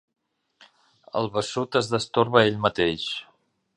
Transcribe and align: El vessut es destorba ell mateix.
El 1.21 1.29
vessut 1.35 1.79
es 1.81 1.91
destorba 1.93 2.43
ell 2.49 2.59
mateix. 2.65 3.07